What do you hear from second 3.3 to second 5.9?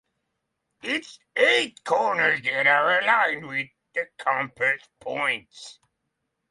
with the compass points.